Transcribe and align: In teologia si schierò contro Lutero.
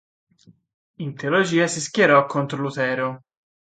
In 0.95 1.13
teologia 1.15 1.67
si 1.67 1.79
schierò 1.79 2.25
contro 2.25 2.57
Lutero. 2.59 3.21